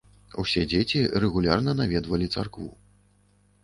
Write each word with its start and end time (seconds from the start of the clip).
Усе 0.43 0.63
дзеці 0.71 1.03
рэгулярна 1.25 1.79
наведвалі 1.83 2.33
царкву. 2.35 2.69